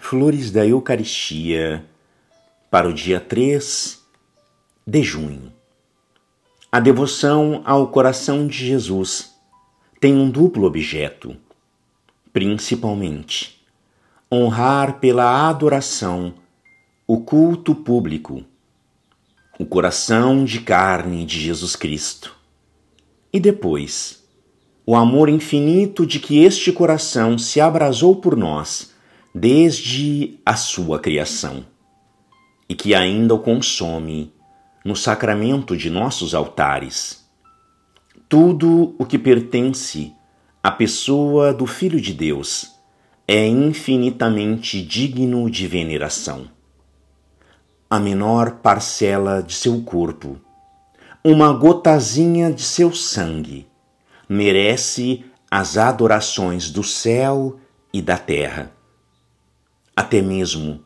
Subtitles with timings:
[0.00, 1.84] Flores da Eucaristia
[2.70, 4.02] para o dia 3
[4.86, 5.52] de junho.
[6.72, 9.34] A devoção ao coração de Jesus
[10.00, 11.36] tem um duplo objeto,
[12.32, 13.60] principalmente
[14.32, 16.32] honrar pela adoração
[17.06, 18.42] o culto público,
[19.58, 22.34] o coração de carne de Jesus Cristo,
[23.30, 24.24] e depois
[24.86, 28.96] o amor infinito de que este coração se abrasou por nós
[29.34, 31.64] desde a sua criação
[32.68, 34.32] e que ainda o consome
[34.84, 37.26] no sacramento de nossos altares.
[38.28, 40.12] Tudo o que pertence
[40.62, 42.74] à pessoa do Filho de Deus
[43.26, 46.48] é infinitamente digno de veneração.
[47.90, 50.38] A menor parcela de seu corpo,
[51.24, 53.66] uma gotazinha de seu sangue,
[54.28, 57.58] merece as adorações do céu
[57.92, 58.77] e da terra.
[59.98, 60.84] Até mesmo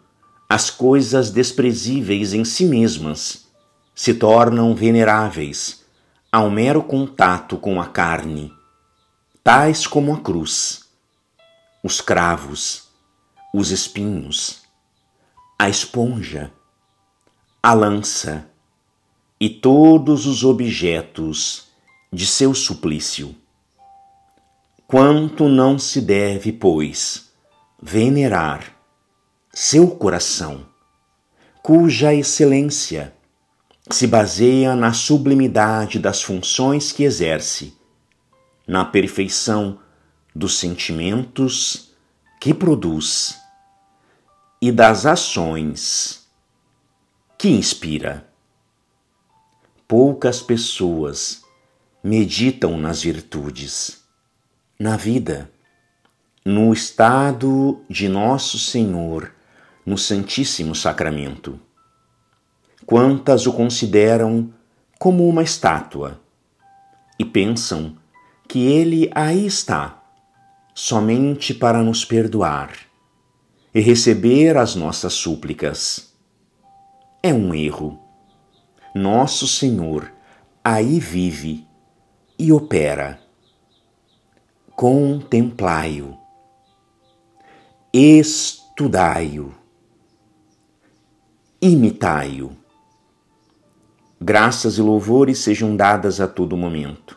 [0.49, 3.47] as coisas desprezíveis em si mesmas
[3.95, 5.85] se tornam veneráveis
[6.33, 8.51] ao mero contato com a carne,
[9.45, 10.89] tais como a cruz,
[11.85, 12.89] os cravos,
[13.53, 14.63] os espinhos,
[15.59, 16.51] a esponja,
[17.63, 18.49] a lança
[19.39, 21.65] e todos os objetos
[22.11, 23.37] de seu suplício.
[24.87, 27.31] Quanto não se deve, pois,
[27.79, 28.81] venerar
[29.55, 30.67] seu coração,
[31.63, 33.13] cuja excelência
[33.91, 37.77] se baseia na sublimidade das funções que exerce,
[38.67, 39.79] na perfeição
[40.35, 41.93] dos sentimentos
[42.41, 43.39] que produz
[44.61, 46.27] e das ações
[47.37, 48.27] que inspira.
[49.87, 51.43] Poucas pessoas
[52.03, 54.03] meditam nas virtudes,
[54.79, 55.51] na vida,
[56.45, 59.32] no estado de Nosso Senhor,
[59.85, 61.59] no Santíssimo Sacramento.
[62.87, 64.53] Quantas o consideram
[64.99, 66.21] como uma estátua
[67.19, 67.97] e pensam
[68.49, 70.03] que ele aí está,
[70.75, 72.73] somente para nos perdoar
[73.75, 76.13] e receber as nossas súplicas.
[77.23, 77.99] É um erro.
[78.95, 80.13] Nosso Senhor
[80.63, 81.67] aí vive
[82.39, 83.21] e opera.
[84.77, 86.17] Contemplai-o,
[87.93, 89.55] estudai-o,
[91.65, 92.51] imitai-o.
[94.21, 97.17] Graças e louvores sejam dadas a todo momento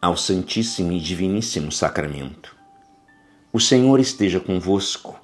[0.00, 2.54] ao Santíssimo e Diviníssimo Sacramento.
[3.52, 5.18] O Senhor esteja convosco,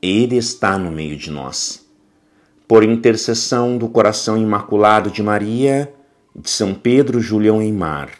[0.00, 1.84] Ele está no meio de nós.
[2.68, 5.92] Por intercessão do coração imaculado de Maria,
[6.36, 8.10] de São Pedro Julião Eimar.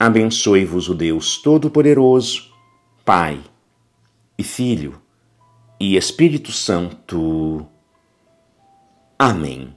[0.00, 2.50] Abençoe-vos o Deus Todo-Poderoso,
[3.04, 3.38] Pai
[4.38, 4.98] e Filho
[5.78, 7.68] e Espírito Santo.
[9.22, 9.76] Amém.